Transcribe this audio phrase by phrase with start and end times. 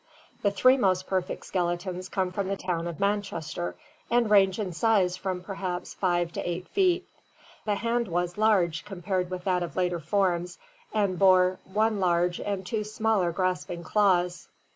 [0.41, 3.75] The three most perfect skeletons come from the town of Manchester
[4.09, 7.07] and range in size from perhaps 5 to 8 feet.
[7.65, 10.57] The hand was large compared with that of later forms
[10.91, 14.47] and bore one large and two smaller grasping claws.